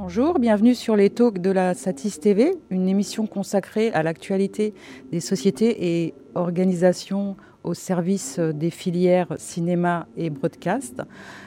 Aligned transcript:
Bonjour, 0.00 0.38
bienvenue 0.38 0.76
sur 0.76 0.94
les 0.94 1.10
talks 1.10 1.40
de 1.40 1.50
la 1.50 1.74
Satis 1.74 2.20
TV, 2.20 2.54
une 2.70 2.88
émission 2.88 3.26
consacrée 3.26 3.90
à 3.90 4.04
l'actualité 4.04 4.72
des 5.10 5.18
sociétés 5.18 6.04
et 6.04 6.14
organisations 6.36 7.36
au 7.64 7.74
service 7.74 8.38
des 8.38 8.70
filières 8.70 9.34
cinéma 9.38 10.06
et 10.16 10.30
broadcast. 10.30 11.02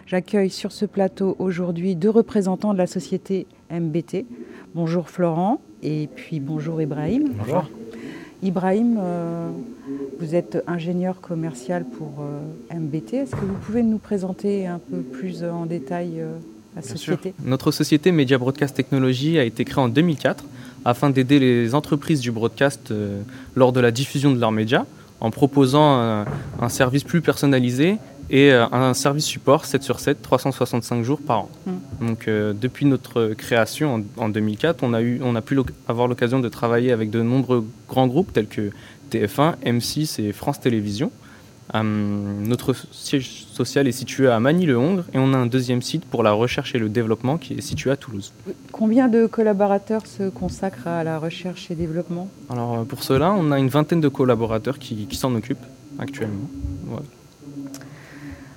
J'accueille 0.05 0.49
sur 0.49 0.73
ce 0.73 0.85
plateau 0.85 1.37
aujourd'hui 1.39 1.95
deux 1.95 2.09
représentants 2.09 2.73
de 2.73 2.77
la 2.77 2.87
société 2.87 3.47
MBT. 3.71 4.25
Bonjour 4.75 5.09
Florent 5.09 5.61
et 5.81 6.09
puis 6.13 6.41
bonjour 6.41 6.81
Ibrahim. 6.81 7.29
Bonjour. 7.37 7.69
Ibrahim, 8.43 8.99
euh, 8.99 9.49
vous 10.19 10.35
êtes 10.35 10.61
ingénieur 10.67 11.21
commercial 11.21 11.85
pour 11.85 12.11
euh, 12.19 12.77
MBT. 12.77 13.13
Est-ce 13.13 13.31
que 13.31 13.45
vous 13.45 13.57
pouvez 13.61 13.81
nous 13.81 13.99
présenter 13.99 14.67
un 14.67 14.79
peu 14.79 14.97
plus 14.97 15.45
en 15.45 15.65
détail 15.65 16.19
euh, 16.19 16.37
la 16.75 16.81
société. 16.81 17.33
Notre 17.43 17.71
société 17.71 18.11
Media 18.11 18.37
Broadcast 18.37 18.75
Technology 18.75 19.37
a 19.37 19.43
été 19.43 19.65
créée 19.65 19.83
en 19.83 19.89
2004 19.89 20.43
afin 20.85 21.09
d'aider 21.09 21.39
les 21.39 21.75
entreprises 21.75 22.21
du 22.21 22.31
broadcast 22.31 22.91
euh, 22.91 23.21
lors 23.55 23.71
de 23.71 23.79
la 23.79 23.91
diffusion 23.91 24.31
de 24.31 24.39
leurs 24.39 24.51
médias 24.51 24.85
en 25.19 25.29
proposant 25.29 25.99
euh, 25.99 26.23
un 26.59 26.69
service 26.69 27.03
plus 27.03 27.21
personnalisé 27.21 27.97
et 28.29 28.51
euh, 28.51 28.65
un 28.71 28.93
service 28.93 29.25
support 29.25 29.65
7 29.65 29.83
sur 29.83 29.99
7, 29.99 30.21
365 30.21 31.03
jours 31.03 31.19
par 31.21 31.41
an. 31.41 31.49
Mm. 31.65 32.07
Donc 32.07 32.27
depuis 32.27 32.85
notre 32.85 33.33
création 33.37 33.95
en, 34.17 34.23
en 34.23 34.29
2004, 34.29 34.83
on 34.83 34.93
a, 34.93 35.01
eu, 35.01 35.19
on 35.23 35.35
a 35.35 35.41
pu 35.41 35.59
avoir 35.87 36.07
l'occasion 36.07 36.39
de 36.39 36.49
travailler 36.49 36.91
avec 36.91 37.09
de 37.11 37.21
nombreux 37.21 37.65
grands 37.87 38.07
groupes 38.07 38.33
tels 38.33 38.47
que 38.47 38.71
TF1, 39.11 39.55
M6 39.65 40.21
et 40.21 40.31
France 40.31 40.59
Télévisions. 40.59 41.11
Euh, 41.73 41.81
notre 41.83 42.75
siège 42.91 43.45
social 43.53 43.87
est 43.87 43.93
situé 43.93 44.27
à 44.29 44.39
Magny-le-Hongre 44.41 45.05
et 45.13 45.19
on 45.19 45.33
a 45.33 45.37
un 45.37 45.45
deuxième 45.45 45.81
site 45.81 46.03
pour 46.03 46.21
la 46.21 46.33
recherche 46.33 46.75
et 46.75 46.79
le 46.79 46.89
développement 46.89 47.37
qui 47.37 47.53
est 47.53 47.61
situé 47.61 47.91
à 47.91 47.95
Toulouse. 47.95 48.33
Combien 48.73 49.07
de 49.07 49.25
collaborateurs 49.25 50.05
se 50.05 50.29
consacrent 50.29 50.87
à 50.87 51.03
la 51.05 51.17
recherche 51.17 51.71
et 51.71 51.75
développement? 51.75 52.27
Alors 52.49 52.79
euh, 52.79 52.83
pour 52.83 53.03
cela, 53.03 53.33
on 53.33 53.51
a 53.51 53.59
une 53.59 53.69
vingtaine 53.69 54.01
de 54.01 54.09
collaborateurs 54.09 54.79
qui, 54.79 55.05
qui 55.05 55.15
s'en 55.15 55.33
occupent 55.33 55.65
actuellement. 55.97 56.49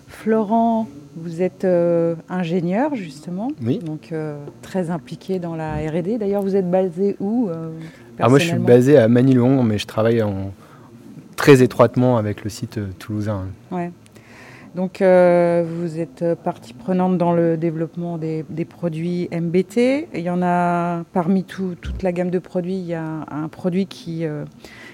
Florent, 0.09 0.89
vous 1.17 1.43
êtes 1.43 1.65
euh, 1.65 2.15
ingénieur 2.29 2.95
justement, 2.97 3.53
Oui. 3.63 3.79
donc 3.79 4.09
euh, 4.13 4.37
très 4.63 4.91
impliqué 4.91 5.39
dans 5.39 5.55
la 5.55 5.75
R&D. 5.75 6.19
D'ailleurs, 6.19 6.43
vous 6.43 6.57
êtes 6.57 6.69
basé 6.71 7.17
où 7.21 7.49
euh, 7.49 7.69
Alors 8.19 8.31
moi 8.31 8.39
je 8.39 8.47
suis 8.49 8.59
basé 8.59 8.97
à 8.99 9.07
Manille-le-Hongre, 9.07 9.63
mais 9.63 9.79
je 9.79 9.87
travaille 9.87 10.23
en- 10.23 10.53
très 11.45 11.63
étroitement 11.63 12.17
avec 12.17 12.43
le 12.43 12.49
site 12.49 12.79
euh, 12.79 12.87
toulousain. 12.99 13.49
Ouais. 13.71 13.91
Donc, 14.75 15.03
euh, 15.03 15.63
vous 15.79 15.99
êtes 16.01 16.23
euh, 16.23 16.35
partie 16.35 16.73
prenante 16.73 17.19
dans 17.19 17.35
le 17.35 17.59
développement 17.59 18.17
des, 18.17 18.47
des 18.49 18.65
produits 18.65 19.29
MBT. 19.31 20.09
Il 20.15 20.21
y 20.23 20.31
en 20.31 20.41
a 20.43 21.03
parmi 21.13 21.45
tout- 21.45 21.75
toute 21.83 22.03
la 22.03 22.13
gamme 22.13 22.31
de 22.31 22.39
produits, 22.39 22.79
il 22.79 22.87
y 22.87 22.95
a 22.95 23.27
un 23.31 23.49
produit 23.49 23.85
qui, 23.85 24.25
euh, 24.25 24.47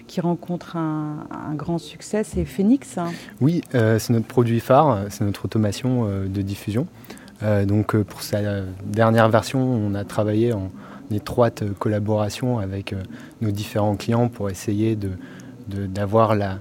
qui 0.09 0.21
rencontre 0.21 0.77
un, 0.77 1.19
un 1.31 1.55
grand 1.55 1.79
succès, 1.79 2.25
c'est 2.25 2.45
Phoenix. 2.45 2.99
hein. 2.99 3.13
Oui, 3.41 3.63
euh, 3.77 4.01
c'est 4.01 4.13
notre 4.13 4.27
produit 4.27 4.59
phare, 4.59 5.05
c'est 5.09 5.25
notre 5.25 5.45
automation 5.45 6.07
de 6.27 6.43
diffusion. 6.43 6.89
Donc 7.67 7.97
pour 7.97 8.21
sa 8.23 8.41
dernière 8.85 9.29
version, 9.31 9.61
on 9.63 9.95
a 9.95 10.05
travaillé 10.05 10.53
en 10.53 10.71
étroite 11.11 11.63
collaboration 11.79 12.59
avec 12.59 12.95
nos 13.41 13.51
différents 13.51 13.97
clients 13.97 14.29
pour 14.29 14.51
essayer 14.51 14.95
de- 14.95 15.13
d'avoir 15.71 16.35
la, 16.35 16.59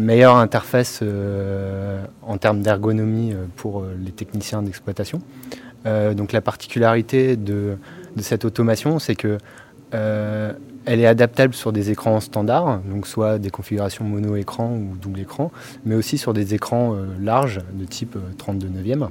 meilleure 0.00 0.36
interface 0.36 1.00
euh, 1.02 2.02
en 2.22 2.38
termes 2.38 2.62
d'ergonomie 2.62 3.34
euh, 3.34 3.44
pour 3.56 3.80
euh, 3.80 3.94
les 4.02 4.10
techniciens 4.10 4.62
d'exploitation. 4.62 5.20
Donc 5.84 6.30
la 6.30 6.40
particularité 6.40 7.36
de, 7.36 7.76
cette 8.18 8.44
automation, 8.44 9.00
c'est 9.00 9.16
que 9.16 9.38
elle 10.84 11.00
est 11.00 11.06
adaptable 11.06 11.54
sur 11.54 11.72
des 11.72 11.90
écrans 11.90 12.20
standards, 12.20 12.80
donc 12.88 13.06
soit 13.06 13.38
des 13.38 13.50
configurations 13.50 14.04
mono-écran 14.04 14.72
ou 14.72 14.96
double 14.96 15.20
écran, 15.20 15.52
mais 15.84 15.94
aussi 15.94 16.18
sur 16.18 16.32
des 16.32 16.54
écrans 16.54 16.96
larges 17.20 17.60
de 17.74 17.84
type 17.84 18.16
euh, 18.16 18.32
32 18.38 18.68
neuvième. 18.68 19.08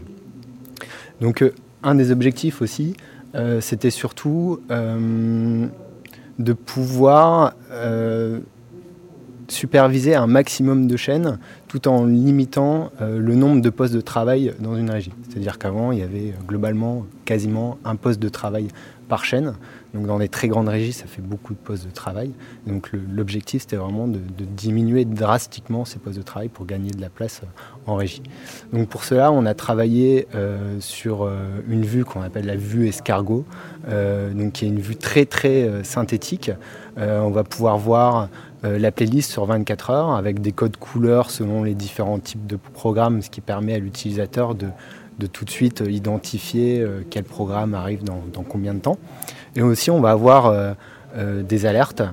Donc 1.22 1.44
un 1.84 1.96
des 1.96 2.12
objectifs 2.12 2.62
aussi, 2.62 2.96
c'était 3.60 3.92
surtout 3.92 4.60
de 4.68 6.54
pouvoir 6.54 7.54
superviser 9.52 10.16
un 10.16 10.28
maximum 10.28 10.88
de 10.88 10.98
chaînes 10.98 11.38
tout 11.68 11.88
en 11.88 12.06
limitant 12.06 12.92
euh, 13.02 13.20
le 13.20 13.36
nombre 13.36 13.62
de 13.62 13.70
postes 13.70 13.94
de 13.94 14.02
travail 14.02 14.54
dans 14.60 14.76
une 14.76 14.90
régie. 14.90 15.12
C'est-à-dire 15.30 15.58
qu'avant, 15.58 15.92
il 15.92 16.00
y 16.00 16.04
avait 16.04 16.32
euh, 16.32 16.44
globalement 16.48 17.06
quasiment 17.26 17.78
un 17.86 17.96
poste 17.96 18.20
de 18.20 18.30
travail 18.30 18.70
par 19.08 19.26
chaîne. 19.26 19.54
Donc 19.94 20.06
dans 20.08 20.20
des 20.20 20.30
très 20.30 20.48
grandes 20.48 20.70
régies, 20.70 20.94
ça 20.94 21.06
fait 21.06 21.22
beaucoup 21.22 21.54
de 21.54 21.60
postes 21.60 21.86
de 21.86 21.92
travail. 21.92 22.32
Donc 22.66 22.92
l'objectif, 22.94 23.64
c'était 23.64 23.76
vraiment 23.76 24.08
de, 24.08 24.20
diminuer 24.40 25.04
drastiquement 25.04 25.84
ces 25.84 26.00
postes 26.00 26.18
de 26.18 26.24
travail 26.24 26.48
pour 26.48 26.66
gagner 26.66 26.92
de 26.92 27.02
la 27.02 27.10
place 27.10 27.42
euh, 27.44 27.92
en 27.92 27.96
régie. 27.96 28.24
Donc 28.72 28.88
pour 28.88 29.04
cela, 29.04 29.34
on 29.34 29.46
a 29.46 29.54
travaillé 29.54 30.28
sur 30.80 31.30
une 31.68 31.84
vue 31.84 32.06
qu'on 32.06 32.22
appelle 32.22 32.46
la 32.46 32.56
vue 32.56 32.88
escargot, 32.88 33.44
donc 33.90 34.54
qui 34.54 34.66
est 34.66 34.68
une 34.68 34.80
vue 34.80 34.96
très 34.96 35.26
très 35.26 35.84
synthétique. 35.84 36.52
On 36.98 37.32
va 37.32 37.44
pouvoir 37.44 37.78
voir 37.78 38.30
euh, 38.64 38.78
la 38.78 38.92
playlist 38.92 39.32
sur 39.32 39.46
24 39.46 39.90
heures 39.90 40.12
avec 40.12 40.40
des 40.40 40.52
codes 40.52 40.78
couleurs 40.78 41.32
selon 41.32 41.64
les 41.64 41.74
différents 41.74 42.20
types 42.20 42.46
de 42.46 42.56
programmes, 42.56 43.22
ce 43.22 43.30
qui 43.30 43.42
permet 43.42 43.74
à 43.74 43.80
l'utilisateur 43.80 44.54
de, 44.54 44.68
de 45.18 45.26
tout 45.26 45.46
de 45.46 45.50
suite 45.50 45.82
euh, 45.82 45.90
identifier 45.90 46.80
euh, 46.80 47.02
quel 47.10 47.24
programme 47.24 47.74
arrive 47.74 48.04
dans, 48.04 48.22
dans 48.32 48.44
combien 48.44 48.76
de 48.76 48.80
temps. 48.80 49.00
Et 49.56 49.64
aussi, 49.64 49.90
on 49.90 50.00
va 50.00 50.12
avoir 50.12 50.76
des 51.44 51.66
alertes. 51.66 52.04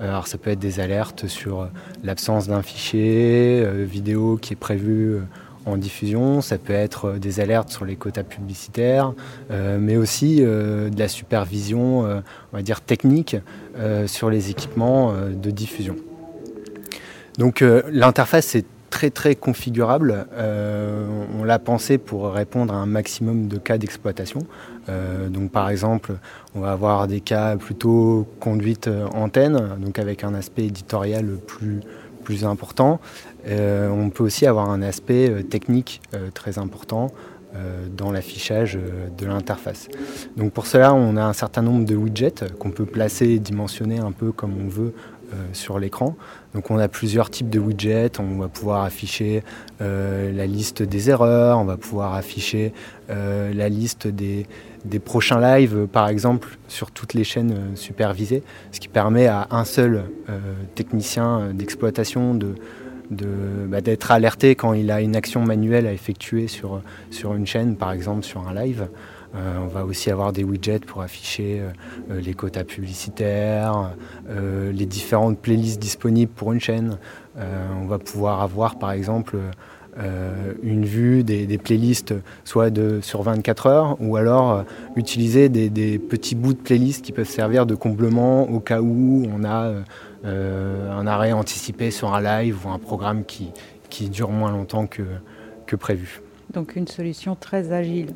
Alors, 0.00 0.26
ça 0.26 0.36
peut 0.36 0.50
être 0.50 0.58
des 0.58 0.80
alertes 0.80 1.28
sur 1.28 1.68
l'absence 2.02 2.48
d'un 2.48 2.62
fichier 2.62 3.64
vidéo 3.84 4.36
qui 4.36 4.54
est 4.54 4.56
prévu 4.56 5.20
en 5.68 5.76
diffusion. 5.76 6.40
Ça 6.40 6.58
peut 6.58 6.72
être 6.72 7.06
euh, 7.06 7.18
des 7.18 7.40
alertes 7.40 7.70
sur 7.70 7.84
les 7.84 7.96
quotas 7.96 8.22
publicitaires, 8.22 9.12
euh, 9.50 9.78
mais 9.80 9.96
aussi 9.96 10.38
euh, 10.40 10.88
de 10.90 10.98
la 10.98 11.08
supervision, 11.08 12.00
on 12.00 12.56
va 12.56 12.62
dire 12.62 12.80
technique, 12.80 13.36
sur 14.06 14.30
les 14.30 14.50
équipements 14.50 15.12
de 15.12 15.50
diffusion. 15.50 15.96
Donc, 17.38 17.62
l'interface 17.90 18.54
est 18.54 18.66
très 18.90 19.10
très 19.10 19.34
configurable. 19.34 20.26
On 21.38 21.44
l'a 21.44 21.58
pensé 21.58 21.98
pour 21.98 22.32
répondre 22.32 22.74
à 22.74 22.78
un 22.78 22.86
maximum 22.86 23.46
de 23.46 23.58
cas 23.58 23.78
d'exploitation. 23.78 24.40
Donc 25.28 25.50
par 25.52 25.70
exemple, 25.70 26.14
on 26.54 26.60
va 26.60 26.72
avoir 26.72 27.06
des 27.06 27.20
cas 27.20 27.56
plutôt 27.56 28.26
conduite 28.40 28.90
antenne, 29.14 29.76
donc 29.78 29.98
avec 29.98 30.24
un 30.24 30.34
aspect 30.34 30.64
éditorial 30.64 31.26
plus, 31.46 31.80
important. 32.44 33.00
Euh, 33.46 33.88
on 33.88 34.10
peut 34.10 34.24
aussi 34.24 34.46
avoir 34.46 34.70
un 34.70 34.82
aspect 34.82 35.30
euh, 35.30 35.42
technique 35.42 36.00
euh, 36.14 36.30
très 36.32 36.58
important 36.58 37.10
dans 37.96 38.12
l'affichage 38.12 38.78
de 39.16 39.26
l'interface. 39.26 39.88
Donc 40.36 40.52
pour 40.52 40.66
cela, 40.66 40.92
on 40.92 41.16
a 41.16 41.24
un 41.24 41.32
certain 41.32 41.62
nombre 41.62 41.86
de 41.86 41.96
widgets 41.96 42.44
qu'on 42.58 42.70
peut 42.70 42.84
placer 42.84 43.26
et 43.26 43.38
dimensionner 43.38 43.98
un 43.98 44.12
peu 44.12 44.32
comme 44.32 44.52
on 44.62 44.68
veut 44.68 44.92
sur 45.54 45.78
l'écran. 45.78 46.14
Donc 46.54 46.70
on 46.70 46.78
a 46.78 46.88
plusieurs 46.88 47.30
types 47.30 47.48
de 47.48 47.58
widgets, 47.58 48.20
on 48.20 48.36
va 48.38 48.48
pouvoir 48.48 48.84
afficher 48.84 49.42
la 49.80 50.46
liste 50.46 50.82
des 50.82 51.08
erreurs, 51.08 51.58
on 51.58 51.64
va 51.64 51.78
pouvoir 51.78 52.14
afficher 52.14 52.74
la 53.08 53.68
liste 53.70 54.06
des, 54.06 54.46
des 54.84 54.98
prochains 54.98 55.40
lives, 55.40 55.76
euh, 55.76 55.86
par 55.86 56.08
exemple, 56.08 56.58
sur 56.68 56.90
toutes 56.90 57.14
les 57.14 57.24
chaînes 57.24 57.52
euh, 57.52 57.76
supervisées, 57.76 58.42
ce 58.72 58.80
qui 58.80 58.88
permet 58.88 59.26
à 59.26 59.48
un 59.50 59.64
seul 59.64 60.04
euh, 60.28 60.38
technicien 60.74 61.50
d'exploitation 61.52 62.34
de 62.34 62.54
de, 63.10 63.26
bah, 63.66 63.80
d'être 63.80 64.10
alerté 64.10 64.54
quand 64.54 64.74
il 64.74 64.90
a 64.90 65.00
une 65.00 65.16
action 65.16 65.42
manuelle 65.42 65.86
à 65.86 65.94
effectuer 65.94 66.46
sur, 66.46 66.82
une 67.34 67.46
chaîne, 67.46 67.74
par 67.74 67.92
exemple 67.92 68.22
sur 68.22 68.46
un 68.46 68.52
live. 68.52 68.86
On 69.34 69.66
va 69.66 69.86
aussi 69.86 70.10
avoir 70.10 70.34
des 70.34 70.44
widgets 70.44 70.80
pour 70.80 71.00
afficher 71.00 71.62
les 72.10 72.34
quotas 72.34 72.64
publicitaires, 72.64 73.94
les 74.28 74.84
différentes 74.84 75.38
playlists 75.38 75.80
disponibles 75.80 76.32
pour 76.32 76.52
une 76.52 76.60
chaîne. 76.60 76.98
On 77.38 77.86
va 77.86 77.98
pouvoir 77.98 78.42
avoir 78.42 78.78
par 78.78 78.92
exemple 78.92 79.38
euh, 79.98 80.52
une 80.62 80.84
vue 80.84 81.24
des, 81.24 81.46
des 81.46 81.58
playlists 81.58 82.14
soit 82.44 82.70
de, 82.70 83.00
sur 83.02 83.22
24 83.22 83.66
heures 83.66 83.96
ou 84.00 84.16
alors 84.16 84.52
euh, 84.52 84.62
utiliser 84.96 85.48
des, 85.48 85.68
des 85.70 85.98
petits 85.98 86.34
bouts 86.34 86.52
de 86.54 86.58
playlists 86.58 87.04
qui 87.04 87.12
peuvent 87.12 87.28
servir 87.28 87.66
de 87.66 87.74
complément 87.74 88.48
au 88.48 88.60
cas 88.60 88.80
où 88.80 89.24
on 89.34 89.44
a 89.44 89.72
euh, 90.24 90.92
un 90.92 91.06
arrêt 91.06 91.32
anticipé 91.32 91.90
sur 91.90 92.14
un 92.14 92.20
live 92.20 92.64
ou 92.66 92.70
un 92.70 92.78
programme 92.78 93.24
qui, 93.24 93.48
qui 93.90 94.08
dure 94.08 94.30
moins 94.30 94.50
longtemps 94.52 94.86
que, 94.86 95.02
que 95.66 95.76
prévu. 95.76 96.20
Donc 96.54 96.76
une 96.76 96.88
solution 96.88 97.36
très 97.38 97.72
agile. 97.72 98.06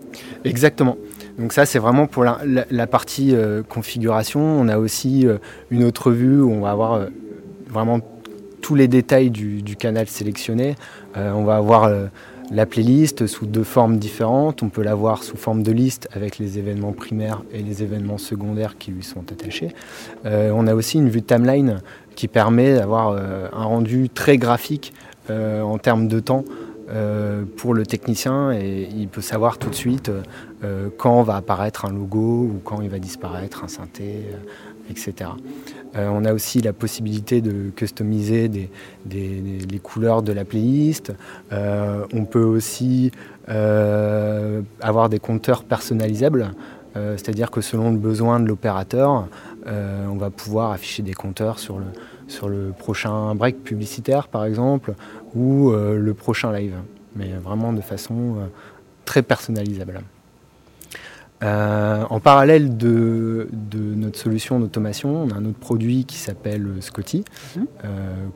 Exactement. 0.45 0.97
Donc 1.39 1.53
ça, 1.53 1.67
c'est 1.67 1.79
vraiment 1.79 2.07
pour 2.07 2.25
la, 2.25 2.39
la- 2.47 2.65
la 2.71 2.87
partie 2.87 3.35
euh, 3.35 3.63
configuration. 3.63 4.41
On 4.41 4.69
a 4.69 4.79
aussi 4.79 5.27
euh, 5.27 5.37
une 5.71 5.85
autre 5.85 6.11
vue 6.13 6.41
où 6.41 6.51
on 6.51 6.61
va 6.63 6.71
avoir 6.71 6.95
euh, 6.95 7.07
vraiment 7.69 8.01
tous 8.63 8.75
les 8.75 8.89
détails 8.89 9.31
du, 9.31 9.77
canal 9.77 10.09
sélectionné. 10.09 10.77
Euh, 11.17 11.33
on 11.33 11.45
va 11.45 11.57
avoir 11.57 11.85
euh, 11.85 12.07
la 12.51 12.65
playlist 12.65 13.27
sous 13.27 13.45
deux 13.45 13.65
formes 13.65 13.99
différentes. 13.99 14.63
On 14.63 14.71
peut 14.71 14.83
l'avoir 14.83 15.23
sous 15.23 15.37
forme 15.37 15.63
de 15.63 15.73
liste 15.73 16.09
avec 16.13 16.39
les 16.39 16.59
événements 16.59 16.93
primaires 16.93 17.43
et 17.53 17.63
les 17.63 17.83
événements 17.83 18.19
secondaires 18.19 18.79
qui 18.79 18.91
lui 18.91 19.03
sont 19.03 19.25
attachés. 19.31 19.69
on 20.25 20.67
a 20.67 20.75
aussi 20.75 20.99
une 20.99 21.09
vue 21.09 21.23
timeline 21.23 21.81
qui 22.15 22.29
permet 22.29 22.75
d'avoir 22.75 23.17
un 23.17 23.65
rendu 23.65 24.09
très 24.09 24.37
graphique 24.39 24.93
en 25.31 25.79
termes 25.79 26.09
de 26.09 26.21
temps 26.21 26.45
euh, 26.93 27.45
pour 27.57 27.73
le 27.73 27.87
technicien 27.87 28.53
et 28.53 28.87
il 28.95 29.09
peut 29.09 29.23
savoir 29.23 29.57
tout 29.57 29.71
de 29.71 29.75
suite 29.75 30.11
euh, 30.63 30.91
quand 30.99 31.23
va 31.23 31.37
apparaître 31.37 31.87
un 31.87 31.93
logo 31.93 32.43
ou 32.43 32.61
quand 32.63 32.83
il 32.83 32.91
va 32.91 32.99
disparaître 32.99 33.65
un 33.65 33.69
synthé, 33.69 34.27
euh, 34.89 34.91
etc. 34.91 35.31
on 35.95 36.25
a 36.25 36.33
aussi 36.33 36.61
la 36.61 36.73
possibilité 36.73 37.41
de 37.41 37.71
customiser 37.71 38.49
les 39.09 39.79
couleurs 39.83 40.23
de 40.23 40.33
la 40.33 40.45
playlist. 40.45 41.13
on 41.51 42.25
peut 42.25 42.45
aussi 42.45 43.11
avoir 43.47 45.09
des 45.09 45.19
compteurs 45.19 45.65
personnalisables. 45.65 46.53
C'est-à-dire 46.95 47.51
que 47.51 47.61
selon 47.61 47.91
le 47.91 47.99
besoin 47.99 48.41
de 48.41 48.47
l'opérateur, 48.47 49.29
on 49.67 50.17
va 50.17 50.31
pouvoir 50.31 50.73
afficher 50.73 51.03
des 51.03 51.15
compteurs 51.15 51.59
sur 51.59 51.79
le, 52.49 52.73
prochain 52.73 53.35
break 53.35 53.63
publicitaire 53.63 54.29
par 54.29 54.45
exemple, 54.45 54.95
ou 55.35 55.71
euh, 55.71 55.99
le 55.99 56.15
prochain 56.15 56.53
live, 56.53 56.75
mais 57.17 57.33
vraiment 57.33 57.73
de 57.73 57.81
façon 57.81 58.15
euh, 58.15 58.47
très 59.05 59.23
personnalisable. 59.23 60.01
Euh, 61.43 62.05
en 62.09 62.21
parallèle 62.21 62.77
de, 62.77 63.49
notre 63.97 64.19
solution 64.19 64.61
d'automation, 64.61 65.25
on 65.25 65.31
a 65.31 65.35
un 65.35 65.45
autre 65.45 65.59
produit 65.59 66.05
qui 66.05 66.17
s'appelle 66.17 66.69
Scotty, 66.81 67.25
mhm. 67.57 67.67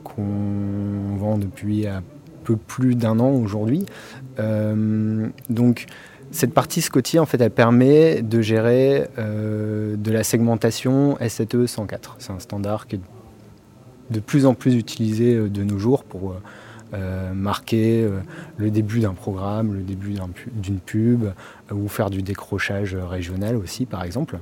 qu'on 0.03 1.17
vend 1.17 1.37
depuis 1.37 1.87
un 1.87 2.03
peu 2.43 2.55
plus 2.55 2.95
d'un 2.95 3.19
an 3.19 3.31
aujourd'hui. 3.31 3.85
donc, 5.49 5.85
cette 6.29 6.53
partie 6.53 6.81
Scotty, 6.81 7.19
en 7.19 7.25
fait, 7.25 7.39
elle 7.39 7.51
permet 7.51 8.21
de 8.21 8.41
gérer 8.41 9.07
de 9.17 10.11
la 10.11 10.23
segmentation 10.23 11.15
S7E 11.15 11.67
104. 11.67 12.15
C'est 12.19 12.31
un 12.31 12.39
standard 12.39 12.87
qui 12.87 12.97
est 12.97 13.01
de 14.09 14.19
plus 14.19 14.45
en 14.45 14.53
plus 14.53 14.75
utilisé 14.75 15.35
de 15.35 15.63
nos 15.63 15.77
jours 15.77 16.03
pour 16.03 16.31
euh, 16.31 16.41
marquer 17.33 18.03
euh, 18.03 18.19
le 18.57 18.71
début 18.71 18.99
d'un 18.99 19.13
programme, 19.13 19.73
le 19.73 19.81
début 19.81 20.15
d'une 20.53 20.79
pub, 20.79 21.25
euh, 21.25 21.75
ou 21.75 21.87
faire 21.87 22.09
du 22.09 22.21
décrochage 22.21 22.95
régional 22.95 23.55
aussi, 23.55 23.85
par 23.85 24.03
exemple. 24.03 24.39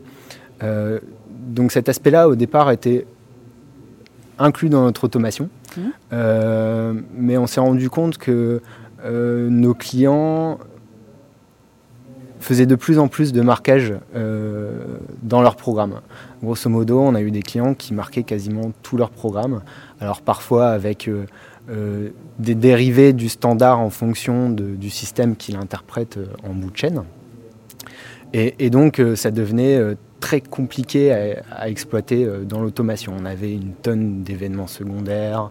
donc 0.62 1.72
cet 1.72 1.90
aspect-là, 1.90 2.28
au 2.28 2.36
départ, 2.36 2.72
était 2.72 3.06
inclus 4.38 4.70
dans 4.70 4.84
notre 4.84 5.06
automation, 5.06 5.50
mmh. 5.78 5.82
mais 7.18 7.38
on 7.38 7.48
s'est 7.48 7.60
rendu 7.60 7.90
compte 7.90 8.18
que 8.18 8.62
nos 9.04 9.74
clients 9.74 10.60
faisaient 12.40 12.66
de 12.66 12.76
plus 12.76 13.00
en 13.00 13.08
plus 13.08 13.34
de 13.34 13.42
marquage 13.42 13.94
dans 15.24 15.42
leur 15.42 15.56
programme. 15.56 16.02
Grosso 16.42 16.70
modo, 16.70 17.00
on 17.00 17.16
a 17.16 17.22
eu 17.22 17.32
des 17.32 17.42
clients 17.42 17.74
qui 17.74 17.94
marquaient 17.94 18.24
quasiment 18.24 18.72
tout 18.82 18.98
leur 18.98 19.10
programme. 19.10 19.62
Alors 20.00 20.22
parfois 20.22 20.70
avec 20.70 21.10
euh, 21.70 22.10
des 22.38 22.54
dérivés 22.54 23.12
du 23.12 23.28
standard 23.28 23.80
en 23.80 23.90
fonction 23.90 24.52
du 24.52 24.90
système 24.92 25.36
qu'il 25.36 25.56
interprète 25.56 26.18
euh, 26.18 26.28
en 26.44 26.54
bout 26.54 26.70
de 26.70 26.78
chaîne. 26.78 27.04
Et, 28.34 28.70
donc 28.70 29.00
euh, 29.00 29.16
ça 29.16 29.32
devenait 29.32 29.80
très 30.20 30.42
compliqué 30.42 31.14
à, 31.50 31.70
exploiter 31.70 32.28
dans 32.48 32.60
l'automation. 32.60 33.14
On 33.18 33.26
avait 33.26 33.54
une 33.54 33.74
tonne 33.74 34.24
d'événements 34.24 34.68
secondaires. 34.68 35.50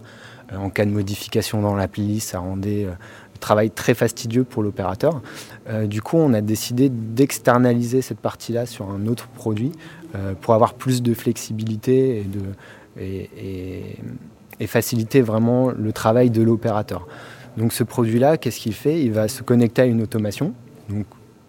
en 0.55 0.69
cas 0.69 0.85
de 0.85 0.91
modification 0.91 1.61
dans 1.61 1.75
la 1.75 1.87
playlist, 1.87 2.29
ça 2.29 2.39
rendait 2.39 2.83
le 2.85 3.39
travail 3.39 3.71
très 3.71 3.95
fastidieux 3.95 4.43
pour 4.43 4.61
l'opérateur. 4.61 5.21
du 5.85 6.01
coup, 6.03 6.17
on 6.17 6.33
a 6.33 6.41
décidé 6.41 6.89
d'externaliser 6.89 8.03
cette 8.03 8.19
partie-là 8.19 8.67
sur 8.67 8.91
un 8.91 9.07
autre 9.07 9.27
produit 9.29 9.71
pour 10.41 10.53
avoir 10.53 10.75
plus 10.75 11.01
de 11.01 11.13
flexibilité 11.15 12.23
et 12.99 13.97
faciliter 14.67 15.21
vraiment 15.21 15.71
le 15.71 15.91
travail 15.91 16.29
de 16.29 16.41
l'opérateur. 16.41 17.07
Donc 17.57 17.73
ce 17.73 17.83
produit-là, 17.83 18.37
qu'est-ce 18.37 18.59
qu'il 18.59 18.73
fait? 18.73 19.01
Il 19.01 19.11
va 19.11 19.27
se 19.27 19.43
connecter 19.43 19.83
à 19.83 19.85
une 19.85 20.01
automation. 20.01 20.53
Donc 20.89 21.05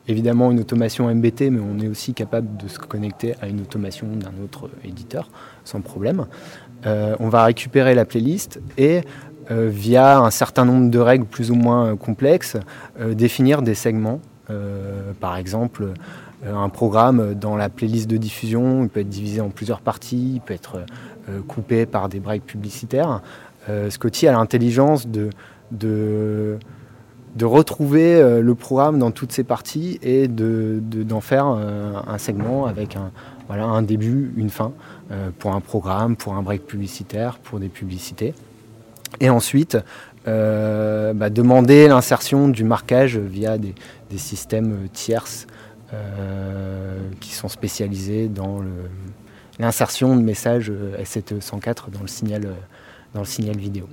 évidemment 0.08 0.50
une 0.50 0.61
automation 0.61 1.12
MBT, 1.12 1.50
mais 1.50 1.61
on 1.61 1.81
est 1.81 1.88
aussi 1.88 2.14
capable 2.14 2.56
de 2.56 2.69
se 2.69 2.79
connecter 2.79 3.35
à 3.41 3.49
une 3.49 3.61
automation 3.61 4.06
d'un 4.06 4.43
autre 4.43 4.70
éditeur 4.85 5.31
sans 5.64 5.81
problème. 5.81 6.26
Euh, 6.87 7.17
on 7.19 7.29
va 7.29 7.44
récupérer 7.44 7.94
la 7.94 8.05
playlist 8.05 8.61
et 8.79 9.00
euh, 9.50 9.69
via 9.73 10.19
un 10.19 10.31
certain 10.31 10.64
nombre 10.64 10.91
de 10.91 10.99
règles 10.99 11.25
plus 11.25 11.50
ou 11.50 11.55
moins 11.55 11.87
euh, 11.93 11.97
complexes, 11.97 12.56
définir 13.12 13.62
des 13.62 13.75
segments. 13.75 14.20
par 15.20 15.37
exemple, 15.37 15.93
un 16.47 16.69
programme 16.69 17.35
dans 17.35 17.56
la 17.56 17.69
playlist 17.69 18.09
de 18.09 18.17
diffusion, 18.17 18.85
il 18.85 18.88
peut 18.88 19.00
être 19.00 19.09
divisé 19.09 19.41
en 19.41 19.50
plusieurs 19.50 19.81
parties, 19.81 20.35
il 20.35 20.41
peut 20.41 20.55
être 20.55 20.87
euh, 21.28 21.40
coupé 21.43 21.87
par 21.87 22.08
des 22.08 22.20
breaks 22.20 22.46
publicitaires. 22.46 23.20
Euh, 23.69 23.90
Scotty 23.90 24.28
a 24.28 24.32
l'intelligence 24.32 25.08
de, 25.08 25.31
de, 25.73 26.56
de, 27.34 27.44
retrouver 27.44 28.14
euh, 28.14 28.40
le 28.40 28.55
programme 28.55 29.00
dans 29.00 29.11
toutes 29.11 29.32
ses 29.32 29.43
parties 29.43 29.99
et 30.02 30.28
d'en 30.28 30.37
de, 30.37 31.20
faire 31.20 31.46
un 31.46 32.19
segment 32.19 32.67
avec 32.67 32.94
un, 32.94 33.11
voilà, 33.49 33.64
un 33.64 33.82
début, 33.82 34.32
une 34.37 34.50
fin 34.50 34.70
pour 35.40 35.52
un 35.52 35.61
programme, 35.61 36.14
pour 36.14 36.34
un 36.34 36.43
break 36.43 36.64
publicitaire, 36.64 37.38
pour 37.38 37.58
des 37.58 37.69
publicités. 37.69 38.32
Et 39.19 39.28
ensuite, 39.28 39.76
bah, 40.26 41.31
demander 41.31 41.88
l'insertion 41.88 42.49
du 42.49 42.62
marquage 42.62 43.19
via 43.19 43.58
des, 43.58 43.75
des 44.11 44.19
systèmes 44.19 44.88
tierces 44.93 45.49
qui 47.20 47.34
sont 47.34 47.49
spécialisés 47.49 48.28
dans 48.28 48.61
le, 48.61 48.70
l'insertion 49.58 50.17
de 50.17 50.23
messages 50.23 50.70
S704 50.70 51.91
dans 51.91 52.00
le 52.00 52.08
signal, 52.08 52.47
euh, 52.47 52.53
dans 53.14 53.20
le 53.20 53.26
signal 53.26 53.56
vidéo. 53.56 53.88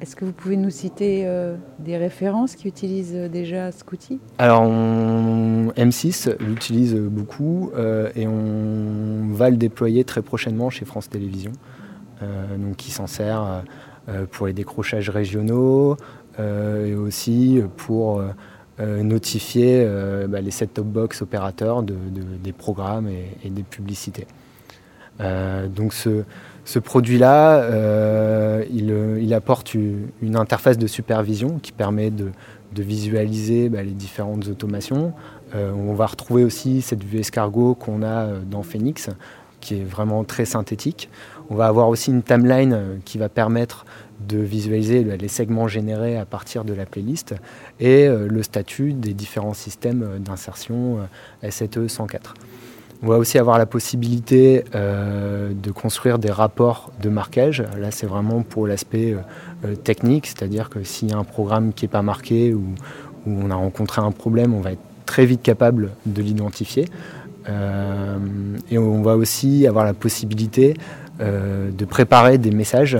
Est-ce 0.00 0.14
que 0.14 0.24
vous 0.24 0.32
pouvez 0.32 0.56
nous 0.56 0.70
citer 0.70 1.24
euh, 1.26 1.56
des 1.80 1.96
références 1.96 2.54
qui 2.54 2.68
utilisent 2.68 3.16
euh, 3.16 3.28
déjà 3.28 3.72
Scooty 3.72 4.20
Alors, 4.38 4.64
M6 4.64 6.36
l'utilise 6.40 6.94
beaucoup 6.94 7.70
et 8.14 8.26
on 8.26 9.32
va 9.32 9.50
le 9.50 9.56
déployer 9.56 10.04
très 10.04 10.22
prochainement 10.22 10.70
chez 10.70 10.84
France 10.84 11.08
Télévisions, 11.08 11.52
donc 12.20 12.76
qui 12.76 12.90
s'en 12.90 13.06
sert 13.06 13.64
pour 14.32 14.46
les 14.46 14.52
décrochages 14.52 15.10
régionaux 15.10 15.96
et 16.38 16.94
aussi 16.94 17.62
pour 17.76 18.22
notifier 18.78 19.86
bah, 20.28 20.40
les 20.40 20.50
set-top 20.50 20.86
box 20.86 21.22
opérateurs 21.22 21.82
de, 21.82 21.94
des 22.42 22.52
programmes 22.52 23.08
et 23.08 23.50
des 23.50 23.62
publicités. 23.62 24.26
Euh, 25.20 25.66
donc 25.68 25.92
ce, 25.94 26.78
produit-là, 26.78 27.60
euh, 27.62 28.64
il, 28.70 29.34
apporte 29.34 29.74
une, 29.74 30.36
interface 30.36 30.78
de 30.78 30.86
supervision 30.86 31.58
qui 31.58 31.72
permet 31.72 32.10
de, 32.10 32.30
visualiser 32.76 33.68
bah, 33.68 33.82
les 33.82 33.90
différentes 33.90 34.46
automations. 34.46 35.12
Euh, 35.54 35.72
on 35.72 35.94
va 35.94 36.06
retrouver 36.06 36.44
aussi 36.44 36.80
cette 36.80 37.02
vue 37.02 37.18
escargot 37.18 37.74
qu'on 37.74 38.04
a 38.04 38.28
dans 38.48 38.62
Phoenix, 38.62 39.10
qui 39.60 39.80
est 39.80 39.84
vraiment 39.84 40.22
très 40.22 40.44
synthétique. 40.44 41.08
On 41.50 41.56
va 41.56 41.66
avoir 41.66 41.88
aussi 41.88 42.12
une 42.12 42.22
timeline 42.22 43.00
qui 43.04 43.18
va 43.18 43.28
permettre 43.28 43.84
de 44.28 44.38
visualiser 44.38 45.02
les 45.02 45.28
segments 45.28 45.66
générés 45.66 46.16
à 46.16 46.24
partir 46.24 46.64
de 46.64 46.72
la 46.72 46.86
playlist 46.86 47.34
et 47.80 48.06
le 48.08 48.42
statut 48.42 48.92
des 48.92 49.14
différents 49.14 49.54
systèmes 49.54 50.18
d'insertion 50.20 50.98
S7E 51.42 51.88
104. 51.88 52.34
On 53.00 53.06
va 53.06 53.18
aussi 53.18 53.38
avoir 53.38 53.58
la 53.58 53.66
possibilité 53.66 54.64
euh, 54.74 55.52
de 55.54 55.70
construire 55.70 56.18
des 56.18 56.32
rapports 56.32 56.90
de 57.00 57.08
marquage. 57.08 57.62
Là, 57.78 57.92
c'est 57.92 58.06
vraiment 58.06 58.42
pour 58.42 58.66
l'aspect 58.66 59.12
euh, 59.12 59.18
euh, 59.64 59.76
technique, 59.76 60.26
c'est-à-dire 60.26 60.68
que 60.68 60.82
s'il 60.82 61.10
y 61.10 61.12
a 61.12 61.16
un 61.16 61.24
programme 61.24 61.72
qui 61.72 61.84
n'est 61.84 61.90
pas 61.90 62.02
marqué 62.02 62.54
ou, 62.54 62.64
on 63.26 63.50
a 63.50 63.54
rencontré 63.54 64.00
un 64.00 64.10
problème, 64.10 64.52
on 64.54 64.60
va 64.60 64.72
être 64.72 64.82
très 65.06 65.26
vite 65.26 65.42
capable 65.42 65.90
de 66.06 66.22
l'identifier. 66.22 66.86
et 68.70 68.78
on 68.78 69.02
va 69.02 69.16
aussi 69.16 69.66
avoir 69.66 69.84
la 69.84 69.92
possibilité 69.92 70.74
de 71.20 71.84
préparer 71.84 72.38
des 72.38 72.52
messages 72.52 72.96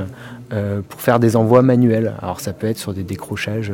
pour 0.88 1.00
faire 1.00 1.18
des 1.18 1.36
envois 1.36 1.62
manuels. 1.62 2.14
Alors 2.20 2.40
ça 2.40 2.52
peut 2.52 2.66
être 2.66 2.78
sur 2.78 2.92
des 2.92 3.04
décrochages 3.04 3.72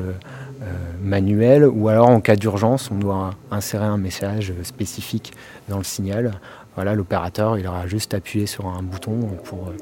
manuel 1.02 1.66
ou 1.66 1.88
alors 1.88 2.08
en 2.08 2.20
cas 2.20 2.36
d'urgence, 2.36 2.90
on 2.90 2.96
doit 2.96 3.30
insérer 3.50 3.84
un 3.84 3.98
message 3.98 4.52
spécifique 4.62 5.32
dans 5.68 5.78
le 5.78 5.84
signal. 5.84 6.32
Voilà, 6.74 6.94
l'opérateur, 6.94 7.58
il 7.58 7.66
aura 7.66 7.86
juste 7.86 8.14
appuyé 8.14 8.46
sur 8.46 8.66
un 8.66 8.82
bouton 8.82 9.18
pour, 9.44 9.72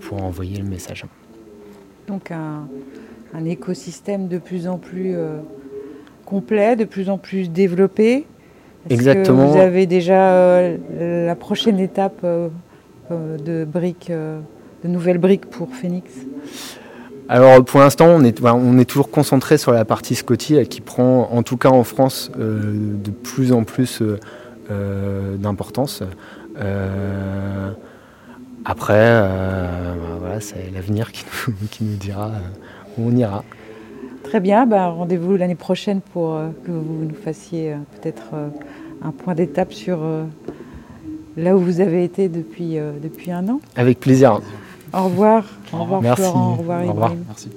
pour 0.00 0.22
envoyer 0.22 0.58
le 0.58 0.64
message. 0.64 1.04
Donc 2.06 2.30
un, 2.30 2.68
écosystème 3.44 4.28
de 4.28 4.38
plus 4.38 4.68
en 4.68 4.78
plus 4.78 5.14
euh, 5.16 5.38
complet, 6.24 6.76
de 6.76 6.84
plus 6.84 7.10
en 7.10 7.18
plus 7.18 7.50
développé. 7.50 8.26
Exactement. 8.88 9.46
Que 9.46 9.52
vous 9.52 9.58
avez 9.58 9.86
déjà 9.86 10.30
euh, 10.30 11.26
la 11.26 11.34
prochaine 11.34 11.80
étape 11.80 12.24
de 13.10 13.64
briques, 13.64 14.10
de 14.10 14.88
nouvelles 14.88 15.18
briques 15.18 15.46
pour 15.46 15.74
Phoenix? 15.74 16.12
Alors 17.28 17.64
pour 17.64 17.80
l'instant, 17.80 18.06
on 18.06 18.22
est, 18.22 18.40
on 18.44 18.78
est 18.78 18.84
toujours 18.84 19.10
concentré 19.10 19.58
sur 19.58 19.72
la 19.72 19.84
partie 19.84 20.14
Scotty 20.14 20.66
qui 20.68 20.80
prend, 20.80 21.28
en 21.32 21.42
tout 21.42 21.56
cas 21.56 21.70
en 21.70 21.84
France, 21.84 22.30
de 22.36 23.10
plus 23.10 23.52
en 23.52 23.64
plus 23.64 24.02
d'importance. 25.38 26.02
après, 28.64 29.28
voilà, 30.20 30.40
c'est 30.40 30.70
l'avenir 30.72 31.12
qui, 31.12 31.24
qui, 31.70 31.84
nous 31.84 31.96
dira 31.96 32.30
où 32.96 33.08
on 33.08 33.16
ira. 33.16 33.42
Très 34.26 34.40
bien, 34.40 34.66
bah, 34.66 34.88
rendez-vous 34.88 35.36
l'année 35.36 35.54
prochaine 35.54 36.00
pour 36.00 36.34
euh, 36.34 36.48
que 36.64 36.72
vous 36.72 37.04
nous 37.04 37.14
fassiez 37.14 37.72
euh, 37.72 37.76
peut-être 37.92 38.24
euh, 38.34 38.48
un 39.00 39.12
point 39.12 39.36
d'étape 39.36 39.72
sur 39.72 40.00
là 41.36 41.56
où 41.56 41.60
vous 41.60 41.80
avez 41.80 42.02
été 42.02 42.28
depuis, 42.28 42.76
depuis 43.00 43.30
un 43.30 43.48
an. 43.48 43.60
Avec 43.76 44.00
plaisir. 44.00 44.40
Au 44.92 45.04
revoir. 45.04 45.44
Au 45.72 45.78
revoir, 45.78 46.02
Merci. 46.02 46.22
Florent. 46.22 46.52
Au 46.52 46.56
revoir, 46.56 46.84
Au 46.84 46.88
revoir. 46.92 47.12
Merci. 47.26 47.50